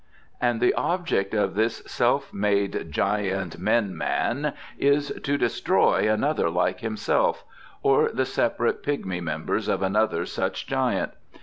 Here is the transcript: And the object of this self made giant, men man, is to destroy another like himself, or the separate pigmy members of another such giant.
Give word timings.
And 0.41 0.59
the 0.59 0.73
object 0.73 1.35
of 1.35 1.53
this 1.53 1.83
self 1.85 2.33
made 2.33 2.91
giant, 2.91 3.59
men 3.59 3.95
man, 3.95 4.53
is 4.79 5.13
to 5.23 5.37
destroy 5.37 6.11
another 6.11 6.49
like 6.49 6.79
himself, 6.79 7.43
or 7.83 8.09
the 8.11 8.25
separate 8.25 8.81
pigmy 8.81 9.21
members 9.21 9.67
of 9.67 9.83
another 9.83 10.25
such 10.25 10.65
giant. 10.65 11.11